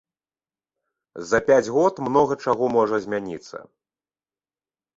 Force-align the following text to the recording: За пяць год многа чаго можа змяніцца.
За 1.31 1.39
пяць 1.49 1.71
год 1.75 1.93
многа 2.07 2.33
чаго 2.47 2.65
можа 2.79 2.95
змяніцца. 3.07 3.57